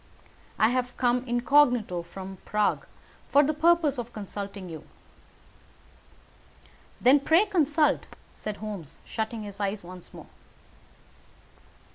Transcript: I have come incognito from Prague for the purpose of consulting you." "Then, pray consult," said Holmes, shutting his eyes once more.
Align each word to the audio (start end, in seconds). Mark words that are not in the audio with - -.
I 0.57 0.69
have 0.69 0.97
come 0.97 1.23
incognito 1.27 2.01
from 2.01 2.39
Prague 2.43 2.87
for 3.29 3.43
the 3.43 3.53
purpose 3.53 3.99
of 3.99 4.11
consulting 4.13 4.67
you." 4.67 4.83
"Then, 6.99 7.19
pray 7.19 7.45
consult," 7.45 8.07
said 8.33 8.57
Holmes, 8.57 8.97
shutting 9.05 9.43
his 9.43 9.59
eyes 9.59 9.83
once 9.83 10.11
more. 10.11 10.25